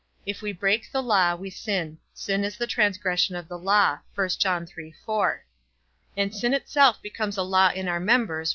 If 0.25 0.41
we 0.41 0.51
break 0.51 0.91
the 0.91 1.03
law, 1.03 1.35
we 1.35 1.51
sin; 1.51 1.99
sin 2.11 2.43
is 2.43 2.57
the 2.57 2.65
transgression 2.65 3.35
of 3.35 3.47
the 3.47 3.59
law; 3.59 3.99
and 4.17 4.67
sin 4.67 4.95
itself 6.55 6.99
becomes 7.03 7.37
a 7.37 7.43
law 7.43 7.69
in 7.69 7.87
our 7.87 7.99
members. 7.99 8.49